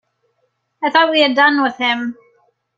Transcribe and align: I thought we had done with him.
I 0.83 0.89
thought 0.89 1.11
we 1.11 1.21
had 1.21 1.35
done 1.35 1.61
with 1.61 1.77
him. 1.77 2.17